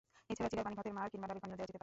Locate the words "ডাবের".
1.29-1.41